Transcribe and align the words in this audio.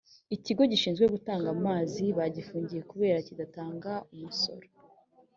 ikigo 0.35 0.63
gishizwe 0.71 1.05
gutanga 1.15 1.47
amazi 1.55 2.03
bagifungiye 2.17 2.81
kubera 2.91 3.23
kidatanga 3.27 3.91
umusoro 4.13 4.65